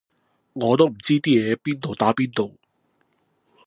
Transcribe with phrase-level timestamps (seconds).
[0.53, 2.57] 我都唔知啲嘢邊度打邊度